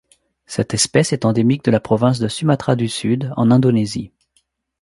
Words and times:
Cette 0.47 0.73
espèce 0.73 1.13
est 1.13 1.25
endémique 1.25 1.63
de 1.63 1.69
la 1.69 1.79
province 1.79 2.17
de 2.17 2.27
Sumatra 2.27 2.75
du 2.75 2.89
Sud 2.89 3.31
en 3.37 3.51
Indonésie. 3.51 4.11